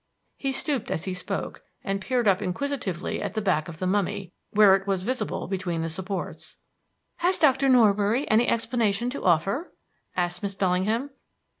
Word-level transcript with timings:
He 0.35 0.51
stooped 0.51 0.89
as 0.89 1.03
he 1.03 1.13
spoke, 1.13 1.61
and 1.83 2.01
peered 2.01 2.27
up 2.27 2.41
inquisitively 2.41 3.21
at 3.21 3.35
the 3.35 3.39
back 3.41 3.67
of 3.67 3.77
the 3.77 3.85
mummy, 3.85 4.33
where 4.49 4.75
it 4.75 4.87
was 4.87 5.03
visible 5.03 5.45
between 5.47 5.83
the 5.83 5.89
supports. 5.89 6.57
"Has 7.17 7.37
Doctor 7.37 7.69
Norbury 7.69 8.27
any 8.27 8.47
explanation 8.47 9.11
to 9.11 9.23
offer?" 9.23 9.73
asked 10.17 10.41
Miss 10.41 10.55
Bellingham. 10.55 11.11